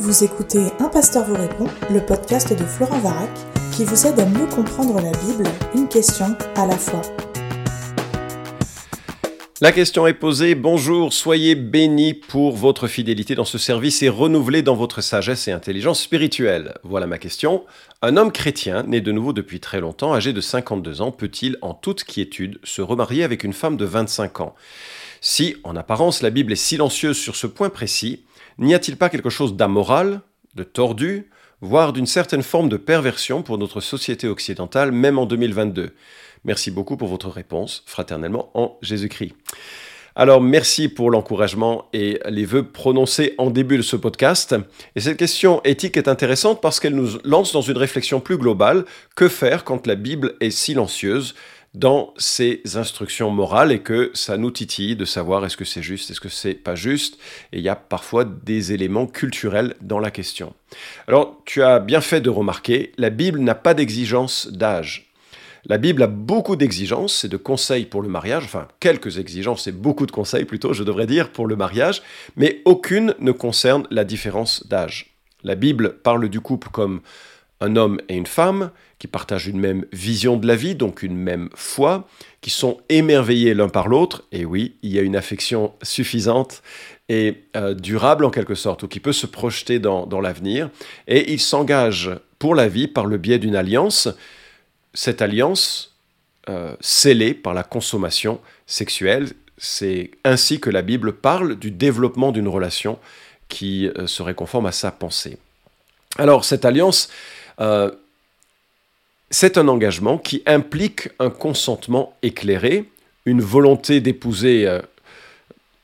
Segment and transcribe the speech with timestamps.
[0.00, 3.28] Vous écoutez Un pasteur vous répond, le podcast de Florent Varac,
[3.70, 7.02] qui vous aide à mieux comprendre la Bible, une question à la fois.
[9.60, 14.62] La question est posée, bonjour, soyez bénis pour votre fidélité dans ce service et renouvelés
[14.62, 16.78] dans votre sagesse et intelligence spirituelle.
[16.82, 17.66] Voilà ma question.
[18.00, 21.74] Un homme chrétien, né de nouveau depuis très longtemps, âgé de 52 ans, peut-il en
[21.74, 24.54] toute quiétude se remarier avec une femme de 25 ans?
[25.20, 28.24] Si, en apparence, la Bible est silencieuse sur ce point précis,
[28.60, 30.20] N'y a-t-il pas quelque chose d'amoral,
[30.54, 31.30] de tordu,
[31.62, 35.94] voire d'une certaine forme de perversion pour notre société occidentale, même en 2022
[36.44, 39.34] Merci beaucoup pour votre réponse, fraternellement en Jésus-Christ.
[40.14, 44.54] Alors merci pour l'encouragement et les vœux prononcés en début de ce podcast.
[44.94, 48.84] Et cette question éthique est intéressante parce qu'elle nous lance dans une réflexion plus globale.
[49.16, 51.34] Que faire quand la Bible est silencieuse?
[51.74, 56.10] Dans ses instructions morales et que ça nous titille de savoir est-ce que c'est juste,
[56.10, 57.18] est-ce que c'est pas juste.
[57.52, 60.54] Et il y a parfois des éléments culturels dans la question.
[61.06, 65.12] Alors, tu as bien fait de remarquer, la Bible n'a pas d'exigence d'âge.
[65.66, 69.72] La Bible a beaucoup d'exigences et de conseils pour le mariage, enfin quelques exigences et
[69.72, 72.02] beaucoup de conseils plutôt, je devrais dire, pour le mariage,
[72.36, 75.14] mais aucune ne concerne la différence d'âge.
[75.44, 77.02] La Bible parle du couple comme
[77.60, 81.16] un homme et une femme qui partagent une même vision de la vie, donc une
[81.16, 82.06] même foi,
[82.40, 86.62] qui sont émerveillés l'un par l'autre, et oui, il y a une affection suffisante
[87.08, 90.70] et euh, durable en quelque sorte, ou qui peut se projeter dans, l'avenir,
[91.08, 94.08] et ils s'engagent pour la vie par le biais d'une alliance,
[94.92, 95.96] cette alliance
[96.48, 102.48] euh, scellée par la consommation sexuelle, c'est ainsi que la Bible parle du développement d'une
[102.48, 102.98] relation
[103.48, 105.38] qui euh, serait conforme à sa pensée.
[106.18, 107.08] Alors cette alliance,
[107.60, 107.90] euh,
[109.30, 112.84] c'est un engagement qui implique un consentement éclairé,
[113.26, 114.80] une volonté d'épouser euh,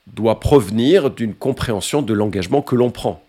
[0.06, 3.22] doit provenir d'une compréhension de l'engagement que l'on prend.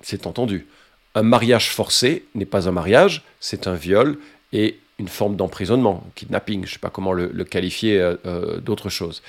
[0.00, 0.66] C'est entendu.
[1.14, 4.18] Un mariage forcé n'est pas un mariage, c'est un viol
[4.52, 9.22] et une forme d'emprisonnement, kidnapping, je ne sais pas comment le, qualifier euh, d'autre chose.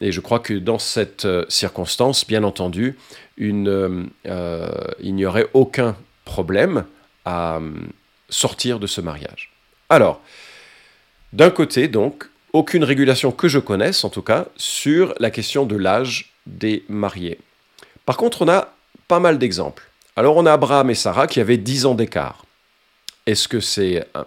[0.00, 2.98] Et je crois que dans cette circonstance, bien entendu,
[3.38, 3.62] il
[5.02, 6.84] n'y aurait aucun problème
[7.26, 7.70] euh,
[8.28, 9.50] sortir de ce mariage.
[9.88, 10.20] Alors,
[11.32, 15.76] d'un côté, donc, aucune régulation que je connaisse, en tout cas, sur la question de
[15.76, 17.38] l'âge des mariés.
[18.04, 18.72] Par contre, on a
[19.08, 19.88] pas mal d'exemples.
[20.16, 22.44] Alors, on a Abraham et Sarah qui avaient 10 ans d'écart.
[23.26, 24.22] Est-ce que c'est euh,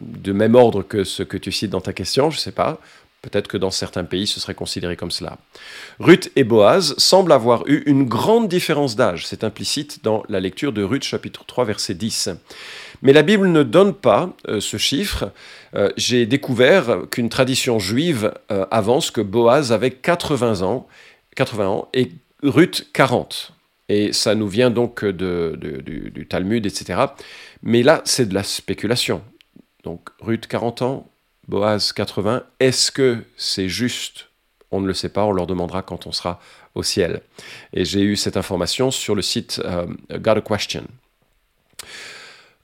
[0.00, 2.30] de même ordre que ce que tu cites dans ta question?
[2.30, 2.78] Je ne sais pas.
[3.22, 5.38] Peut-être que dans certains pays, ce serait considéré comme cela.
[6.00, 9.28] Ruth et Boaz semblent avoir eu une grande différence d'âge.
[9.28, 12.30] C'est implicite dans la lecture de Ruth chapitre 3 verset 10.
[13.02, 15.30] Mais la Bible ne donne pas euh, ce chiffre.
[15.76, 20.88] Euh, j'ai découvert qu'une tradition juive euh, avance que Boaz avait 80 ans,
[21.36, 22.10] 80 ans et
[22.42, 23.52] Ruth 40.
[23.88, 27.02] Et ça nous vient donc du, du Talmud, etc.
[27.62, 29.22] Mais là, c'est de la spéculation.
[29.84, 31.11] Donc Ruth 40 ans,
[31.48, 32.44] Boaz 80.
[32.60, 34.28] Est-ce que c'est juste?
[34.70, 36.40] On ne le sait pas, on leur demandera quand on sera
[36.74, 37.22] au ciel.
[37.72, 39.86] Et j'ai eu cette information sur le site euh.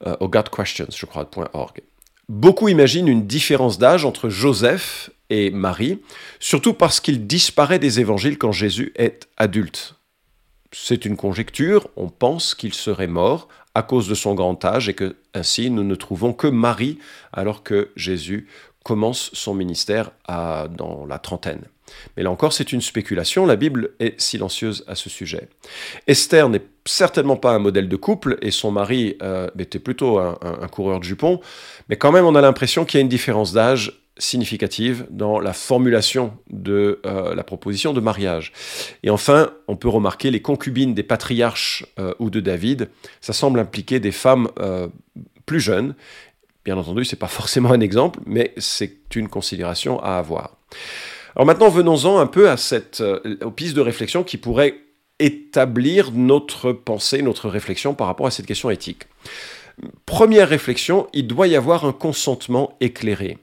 [0.06, 1.83] Euh, au je crois, .org.
[2.28, 6.00] Beaucoup imaginent une différence d'âge entre Joseph et Marie,
[6.41, 9.95] surtout parce qu'il disparaît des évangiles quand Jésus est adulte.
[10.72, 14.95] C'est une conjecture, on pense qu'il serait mort à cause de son grand âge et
[14.95, 16.99] que ainsi nous ne trouvons que Marie
[17.33, 18.49] alors que Jésus
[18.84, 21.62] commence son ministère dans la trentaine.
[22.16, 25.49] Mais là encore, c'est une spéculation, la Bible est silencieuse à ce sujet.
[26.06, 30.37] Esther n'est certainement pas un modèle de couple, et son mari euh, était plutôt un,
[30.71, 31.41] coureur de jupons,
[31.89, 35.53] mais quand même on a l'impression qu'il y a une différence d'âge significative dans la
[35.53, 38.53] formulation de euh, la proposition de mariage.
[39.05, 42.89] Et enfin, on peut remarquer les concubines des patriarches euh, ou de David,
[43.21, 44.49] ça semble impliquer des femmes
[45.47, 45.95] plus jeunes
[46.68, 50.58] Bien entendu, ce n'est pas forcément un exemple, mais c'est une considération à avoir.
[51.34, 54.74] Alors maintenant, venons-en un peu à cette, euh, aux pistes de réflexion qui pourraient
[55.18, 59.04] établir notre pensée, notre réflexion par rapport à cette question éthique.
[60.04, 63.38] Première réflexion, il doit y avoir un consentement éclairé.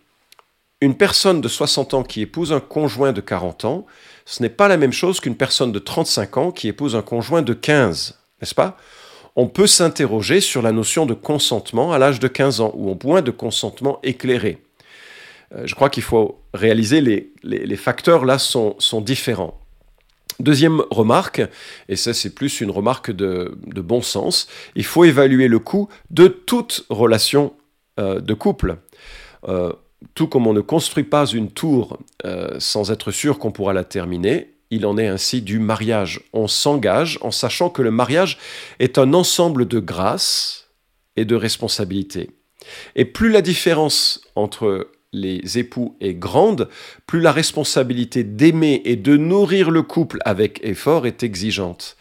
[0.79, 3.87] Une personne de 60 ans qui épouse un conjoint de 40 ans,
[4.25, 7.41] ce n'est pas la même chose qu'une personne de 35 ans qui épouse un conjoint
[7.41, 8.77] de 15, n'est-ce pas?
[9.35, 12.95] On peut s'interroger sur la notion de consentement à l'âge de 15 ans, ou au
[12.95, 14.61] point de consentement éclairé.
[15.53, 19.59] Euh, je crois qu'il faut réaliser les, les, facteurs là sont, différents.
[20.39, 21.41] Deuxième remarque,
[21.89, 25.89] et ça c'est plus une remarque de, de, bon sens, il faut évaluer le coût
[26.09, 27.53] de toute relation
[27.99, 28.77] euh, de couple.
[29.47, 29.71] Euh,
[30.13, 31.97] tout comme on ne construit pas une tour
[32.59, 36.21] sans être sûr qu'on pourra la terminer, il en est ainsi du mariage.
[36.33, 38.37] On s'engage en sachant que le mariage
[38.79, 40.69] est un ensemble de grâces
[41.15, 42.31] et de responsabilités.
[42.95, 46.69] Et plus la différence entre les époux est grande,
[47.07, 51.95] plus la responsabilité d'aimer et de nourrir le couple avec effort est exigeante.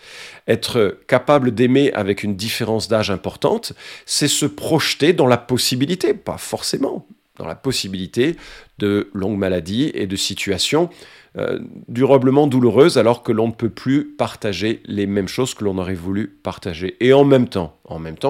[0.48, 3.72] Être capable d'aimer avec une différence d'âge importante,
[4.04, 8.36] c'est se projeter dans la possibilité, pas forcément, dans la possibilité
[8.78, 10.90] de longues maladies et de situations
[11.36, 11.58] euh,
[11.88, 15.94] durablement douloureuses alors que l'on ne peut plus partager les mêmes choses que l'on aurait
[15.94, 16.96] voulu partager.
[17.00, 17.74] Et en même temps,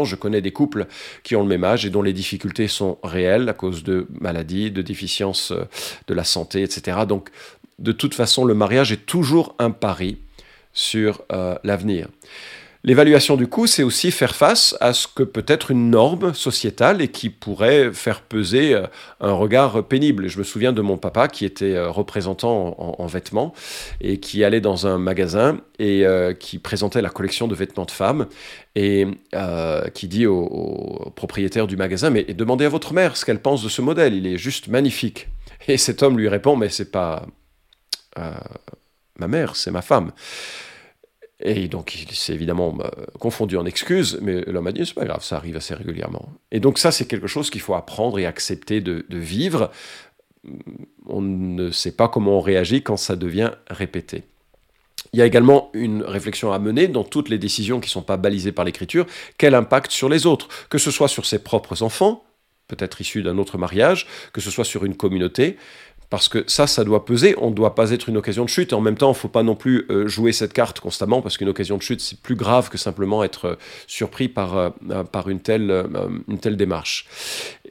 [0.05, 0.87] je connais des couples
[1.23, 4.71] qui ont le même âge et dont les difficultés sont réelles à cause de maladies,
[4.71, 5.65] de déficiences euh,
[6.07, 7.00] de la santé, etc.
[7.07, 7.29] Donc,
[7.79, 10.17] de toute façon, le mariage est toujours un pari
[10.73, 12.09] sur euh, l'avenir.
[12.87, 17.01] L'évaluation du coût, c'est aussi faire face à ce que peut être une norme sociétale
[17.01, 18.87] et qui pourrait faire peser euh,
[19.21, 20.29] un regard pénible.
[20.29, 23.55] Je me souviens de mon papa qui était euh, représentant en, vêtements
[24.03, 27.91] et qui allait dans un magasin et euh, qui présentait la collection de vêtements de
[27.91, 28.27] femmes
[28.75, 29.07] et
[29.95, 33.69] qui dit au, propriétaire du magasin mais demandez à votre mère ce qu'elle pense de
[33.69, 35.29] ce modèle, il est juste magnifique.
[35.69, 37.25] Et cet homme lui répond mais c'est pas
[38.17, 40.13] ma mère, c'est ma femme.
[41.41, 42.89] Et donc, il s'est évidemment euh,
[43.19, 46.29] confondu en excuses, mais l'homme a dit, c'est pas grave, ça arrive assez régulièrement.
[46.53, 49.71] Et donc ça, c'est quelque chose qu'il faut apprendre et accepter de, vivre.
[51.07, 54.23] On ne sait pas comment on réagit quand ça devient répété.
[55.13, 58.03] Il y a également une réflexion à mener dans toutes les décisions qui ne sont
[58.03, 59.07] pas balisées par l'écriture.
[59.39, 60.49] Quel impact sur les autres?
[60.69, 62.25] Que ce soit sur ses propres enfants,
[62.69, 65.57] peut-être issus d'un autre mariage, que ce soit sur une communauté,
[66.11, 68.73] parce que ça, ça doit peser, on ne doit pas être une occasion de chute,
[68.73, 71.37] en même temps, il ne faut pas non plus euh, jouer cette carte constamment, parce
[71.37, 73.55] qu'une occasion de chute, c'est plus grave que simplement être euh,
[73.87, 74.71] surpris par, euh,
[75.11, 75.87] par une, telle,
[76.29, 77.06] une telle démarche.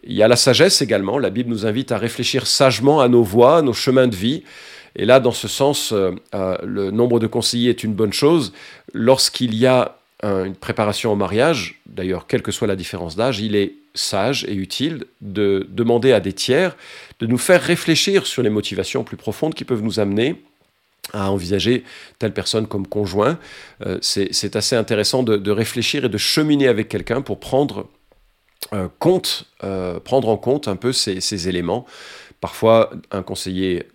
[0.04, 3.24] Il y a la sagesse également, la Bible nous invite à réfléchir sagement à nos
[3.24, 4.44] voies, nos chemins de vie,
[4.96, 8.54] et là, dans ce sens, le nombre de conseillers est une bonne chose.
[8.94, 13.56] Lorsqu'il y a une préparation au mariage, d'ailleurs, quelle que soit la différence d'âge, il
[13.56, 16.76] est sage et utile de demander à des tiers
[17.20, 20.42] de nous faire réfléchir sur les motivations plus profondes qui peuvent nous amener
[21.12, 21.84] à envisager
[22.18, 23.38] telle personne comme conjoint.
[23.86, 27.88] Euh, c'est assez intéressant de, réfléchir et de cheminer avec quelqu'un pour prendre,
[28.74, 31.86] euh, compte, euh, prendre en compte un peu ces, ces éléments.
[32.40, 33.90] Parfois, un conseiller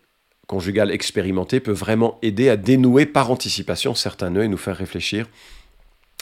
[0.46, 5.26] conjugal expérimenté peut vraiment aider à dénouer par anticipation certains nœuds et nous faire réfléchir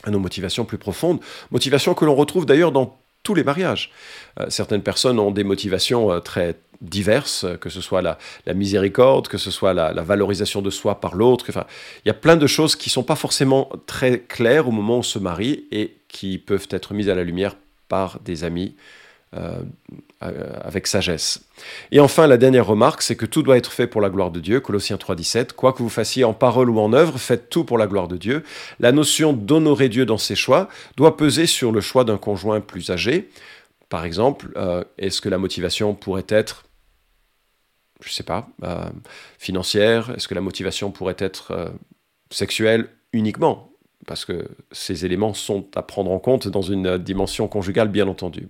[0.04, 1.20] à nos motivations plus profondes.
[1.50, 3.90] Motivations que l'on retrouve d'ailleurs dans tous les mariages.
[4.38, 8.18] Euh, certaines personnes ont des motivations euh, très diverses, euh, que ce soit la,
[8.54, 11.46] miséricorde, que ce soit la, valorisation de soi par l'autre.
[11.48, 11.66] Enfin,
[12.04, 14.94] il y a plein de choses qui ne sont pas forcément très claires au moment
[14.94, 17.56] où on se marie et qui peuvent être mises à la lumière
[17.88, 18.76] par des amis
[20.20, 21.42] avec sagesse.
[21.92, 24.40] Et enfin, la dernière remarque, c'est que tout doit être fait pour la gloire de
[24.40, 24.60] Dieu.
[24.60, 27.86] Colossiens 3.17, quoi que vous fassiez en parole ou en œuvre, faites tout pour la
[27.86, 28.42] gloire de Dieu.
[28.80, 32.90] La notion d'honorer Dieu dans ses choix doit peser sur le choix d'un conjoint plus
[32.90, 33.28] âgé.
[33.90, 36.64] Par exemple, euh, est-ce que la motivation pourrait être
[38.04, 38.48] je sais pas,
[39.38, 40.10] financière?
[40.10, 41.72] Est-ce que la motivation pourrait être
[42.30, 43.75] sexuelle uniquement?
[44.06, 48.48] Parce que ces éléments sont à prendre en compte dans une dimension conjugale, bien entendu.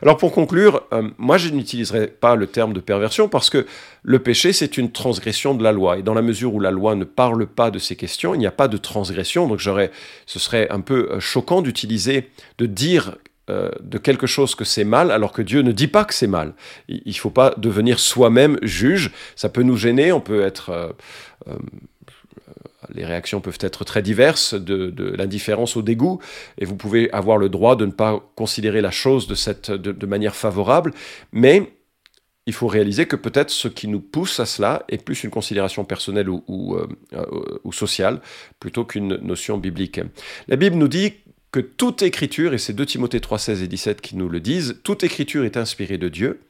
[0.00, 3.66] Alors pour conclure, euh, moi je n'utiliserai pas le terme de perversion parce que
[4.02, 6.94] le péché c'est une transgression de la loi et dans la mesure où la loi
[6.94, 9.48] ne parle pas de ces questions, il n'y a pas de transgression.
[9.48, 13.16] Donc ce serait un peu euh, choquant d'utiliser, de dire
[13.50, 16.26] euh, de quelque chose que c'est mal alors que Dieu ne dit pas que c'est
[16.26, 16.54] mal.
[16.88, 19.12] Il ne faut pas devenir soi-même juge.
[19.36, 20.94] Ça peut nous gêner, on peut être
[22.92, 26.20] les réactions peuvent être très diverses, de, l'indifférence au dégoût,
[26.58, 30.06] et vous pouvez avoir le droit de ne pas considérer la chose de, cette, de,
[30.06, 30.92] manière favorable,
[31.32, 31.72] mais
[32.46, 35.84] il faut réaliser que peut-être ce qui nous pousse à cela est plus une considération
[35.84, 36.86] personnelle ou, ou, euh,
[37.64, 38.20] ou sociale,
[38.60, 40.00] plutôt qu'une notion biblique.
[40.46, 41.14] La Bible nous dit
[41.50, 44.80] que toute écriture, et c'est 2 Timothée 3, 16 et 17 qui nous le disent,
[44.84, 46.40] toute écriture est inspirée de Dieu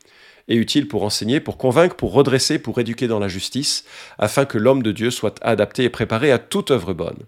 [0.48, 3.84] est utile pour enseigner, pour convaincre, pour redresser, pour éduquer dans la justice,
[4.18, 7.18] afin que l'homme de Dieu soit adapté et préparé à toute œuvre bonne.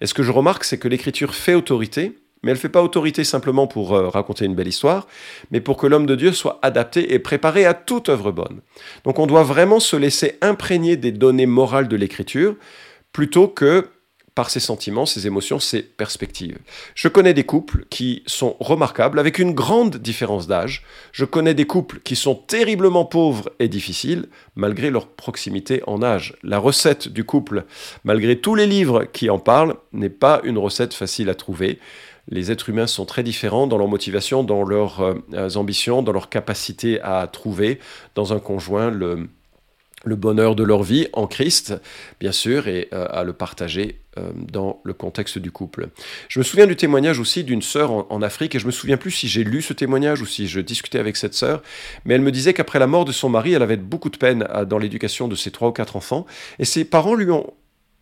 [0.00, 2.82] Et ce que je remarque, c'est que l'Écriture fait autorité, mais elle ne fait pas
[2.82, 5.06] autorité simplement pour euh, raconter une belle histoire,
[5.50, 8.60] mais pour que l'homme de Dieu soit adapté et préparé à toute œuvre bonne.
[9.04, 12.56] Donc on doit vraiment se laisser imprégner des données morales de l'Écriture,
[13.12, 13.88] plutôt que
[14.34, 16.58] par ses sentiments, ses émotions, ses perspectives.
[16.94, 20.84] Je connais des couples qui sont remarquables avec une grande différence d'âge.
[21.12, 26.34] Je connais des couples qui sont terriblement pauvres et difficiles malgré leur proximité en âge.
[26.42, 27.64] La recette du couple,
[28.04, 31.78] malgré tous les livres qui en parlent, n'est pas une recette facile à trouver.
[32.28, 36.28] Les êtres humains sont très différents dans leur motivation, dans leurs euh, ambitions, dans leur
[36.28, 37.80] capacité à trouver
[38.14, 39.28] dans un conjoint le,
[40.04, 41.74] bonheur de leur vie en Christ,
[42.20, 44.01] bien sûr, et euh, à le partager
[44.34, 45.88] dans le contexte du couple.
[46.28, 49.10] Je me souviens du témoignage aussi d'une sœur en, Afrique, et je me souviens plus
[49.10, 51.62] si j'ai lu ce témoignage ou si je discutais avec cette sœur,
[52.04, 54.46] mais elle me disait qu'après la mort de son mari, elle avait beaucoup de peine
[54.68, 56.26] dans l'éducation de ses trois ou quatre enfants,
[56.58, 57.52] et ses parents lui ont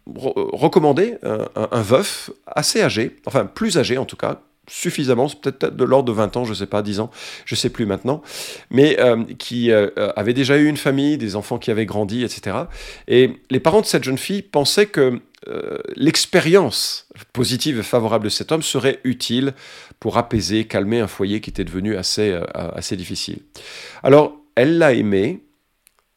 [0.07, 6.09] recommandé un veuf assez âgé, enfin plus âgé en tout cas, suffisamment, peut-être de l'ordre
[6.09, 7.11] de 20 ans, je ne sais pas, 10 ans,
[7.45, 8.23] je sais plus maintenant,
[8.71, 12.57] mais euh, qui euh, avait déjà eu une famille, des enfants qui avaient grandi, etc.
[13.09, 18.31] Et les parents de cette jeune fille pensaient que euh, l'expérience positive et favorable de
[18.31, 19.55] cet homme serait utile
[19.99, 23.41] pour apaiser, calmer un foyer qui était devenu assez, assez difficile.
[24.03, 25.43] Alors, elle l'a aimé,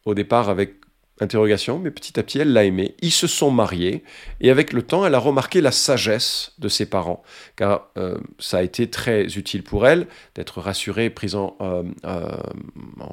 [0.05, 0.75] au départ avec
[1.23, 2.95] Interrogation, mais petit à petit, elle l'a aimé.
[3.01, 4.03] Ils se sont mariés,
[4.41, 7.23] et avec le temps, elle a remarqué la sagesse de ses parents,
[7.55, 12.27] car euh, ça a été très utile pour elle d'être rassurée, prise en, euh, euh,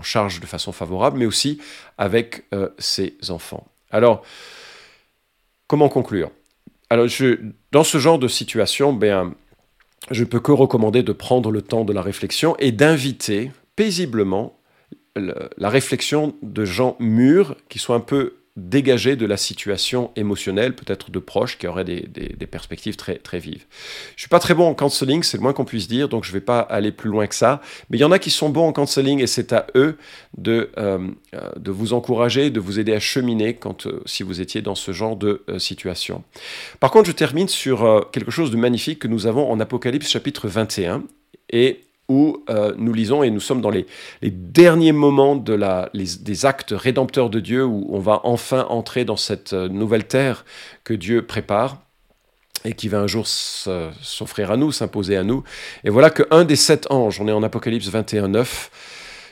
[0.03, 1.61] charge de façon favorable, mais aussi
[1.99, 2.45] avec
[2.79, 3.67] ses enfants.
[3.91, 4.23] Alors,
[5.69, 6.31] comment conclure?
[6.89, 7.39] Alors, je,
[7.71, 9.35] dans ce genre de situation, ben,
[10.11, 14.60] je peux que recommander de prendre le temps de la réflexion et d'inviter paisiblement
[15.57, 21.11] la réflexion de gens mûrs qui sont un peu dégagés de la situation émotionnelle, peut-être
[21.11, 23.65] de proches qui auraient des, perspectives très, très vives.
[24.17, 26.33] Je suis pas très bon en counseling, c'est le moins qu'on puisse dire, donc je
[26.33, 27.61] vais pas aller plus loin que ça.
[27.89, 29.97] Mais il y en a qui sont bons en counseling et c'est à eux
[30.37, 34.41] de, euh, euh, de vous encourager, de vous aider à cheminer quand, euh, si vous
[34.41, 36.25] étiez dans ce genre de situation.
[36.81, 40.49] Par contre, je termine sur quelque chose de magnifique que nous avons en Apocalypse chapitre
[40.49, 41.05] 21
[41.53, 43.87] et où euh, nous lisons, et nous sommes dans les,
[44.21, 49.69] derniers moments des actes rédempteurs de Dieu, où on va enfin entrer dans cette euh,
[49.69, 50.45] nouvelle terre
[50.83, 51.79] que Dieu prépare
[52.65, 55.45] et qui va un jour s'offrir à nous, s'imposer à nous.
[55.85, 58.71] Et voilà qu'un des sept anges, on est en Apocalypse 21, 9,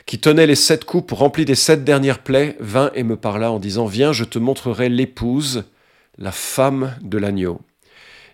[0.06, 3.58] qui tenait les sept coupes remplies des sept dernières plaies, vint et me parla en
[3.58, 5.64] disant, Viens, je te montrerai l'épouse,
[6.16, 7.60] la femme de l'agneau.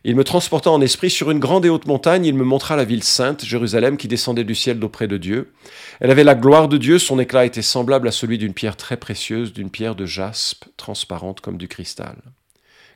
[0.06, 2.84] Il me transporta en esprit sur une grande et haute montagne, il me montra la
[2.84, 5.54] ville sainte, Jérusalem, qui descendait du ciel d'auprès de Dieu.
[5.99, 8.99] Elle avait la gloire de Dieu, son éclat était semblable à celui d'une pierre très
[8.99, 12.16] précieuse, d'une pierre de jaspe, transparente comme du cristal.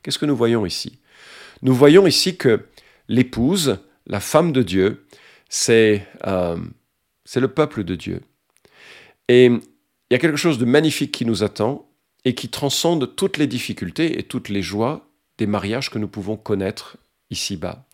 [0.03, 0.99] Qu'est-ce que nous voyons ici?
[1.62, 2.67] Nous voyons ici que
[3.09, 5.07] l'épouse, la femme de Dieu,
[5.49, 6.59] c'est euh,
[7.35, 8.21] le peuple de Dieu.
[9.29, 9.61] Et il
[10.11, 11.88] y a quelque chose de magnifique qui nous attend
[12.27, 15.08] et qui transcende toutes les difficultés et toutes les joies
[15.38, 16.97] des mariages que nous pouvons connaître
[17.30, 17.87] ici-bas.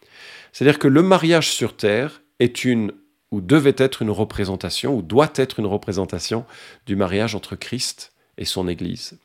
[0.52, 2.92] C'est-à-dire que le mariage sur Terre est une,
[3.30, 6.44] ou devait être une représentation, ou doit être une représentation
[6.86, 9.18] du mariage entre Christ et son Église.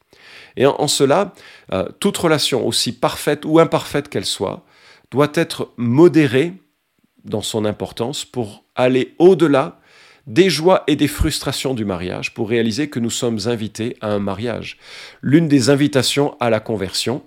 [0.58, 1.34] Et en, cela,
[1.72, 4.66] euh, toute relation, aussi parfaite ou imparfaite qu'elle soit,
[5.12, 6.54] doit être modérée
[7.24, 9.80] dans son importance pour aller au-delà
[10.28, 14.20] des joies et des frustrations du mariage, pour réaliser que nous sommes invités à un
[14.20, 14.78] mariage.
[15.22, 17.24] L'une des invitations à la conversion,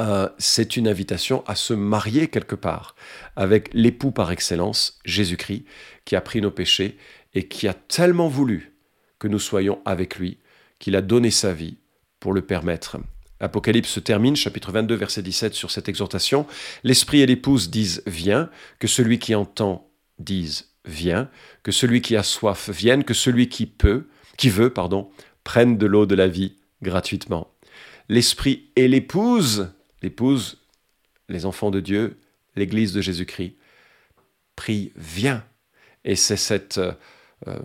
[0.00, 2.96] euh, c'est une invitation à se marier quelque part
[3.36, 5.64] avec l'époux par excellence, Jésus-Christ,
[6.04, 6.98] qui a pris nos péchés
[7.34, 8.74] et qui a tellement voulu
[9.18, 10.38] que nous soyons avec lui,
[10.78, 11.78] qu'il a donné sa vie
[12.20, 12.98] pour le permettre.
[13.40, 16.46] Apocalypse se termine, chapitre 22, verset 17, sur cette exhortation.
[16.82, 21.30] L'Esprit et l'épouse disent Viens, que celui qui entend dise Viens,
[21.62, 25.10] que celui qui a soif vienne, que celui qui peut, qui veut, pardon,
[25.42, 27.48] prenne de l'eau de la vie gratuitement.
[28.08, 29.72] L'Esprit et l'épouse
[30.04, 30.58] l'épouse,
[31.28, 32.20] les enfants de Dieu,
[32.54, 33.56] l'Église de Jésus-Christ,
[34.54, 35.44] prie, viens.
[36.04, 36.92] Et c'est cette, euh,
[37.48, 37.58] euh,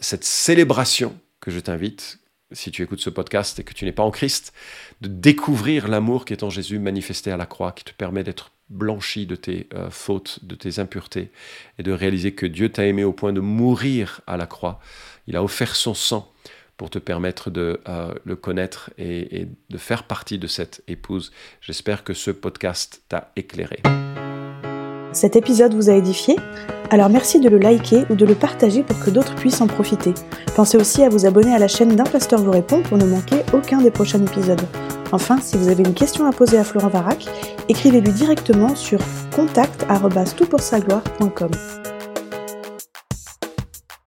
[0.00, 2.20] cette célébration que je t'invite,
[2.52, 4.54] si tu écoutes ce podcast et que tu n'es pas en Christ,
[5.00, 8.52] de découvrir l'amour qui est en Jésus manifesté à la croix, qui te permet d'être
[8.70, 11.30] blanchi de tes euh, fautes, de tes impuretés,
[11.78, 14.80] et de réaliser que Dieu t'a aimé au point de mourir à la croix.
[15.26, 16.32] Il a offert son sang
[16.76, 21.32] pour te permettre de euh, le connaître et, de faire partie de cette épouse.
[21.60, 23.80] J'espère que ce podcast t'a éclairé.
[25.12, 26.36] Cet épisode vous a édifié?
[26.90, 30.12] Alors merci de le liker ou de le partager pour que d'autres puissent en profiter.
[30.54, 33.42] Pensez aussi à vous abonner à la chaîne d'un pasteur vous répond pour ne manquer
[33.52, 34.60] aucun des prochains épisodes.
[35.12, 37.26] Enfin, si vous avez une question à poser à Florent Varac,
[37.68, 38.98] écrivez-lui directement sur
[39.34, 41.50] contact@toutpoursagloire.com.